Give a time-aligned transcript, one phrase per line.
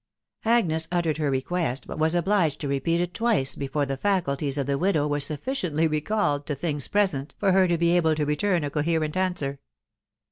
[0.45, 4.65] Agnes uttered her request, but was obliged to repeat it twice before the faculties of
[4.65, 8.25] the widow were sufficiently re called to things present for her to be able to
[8.25, 9.59] return a coherent answer.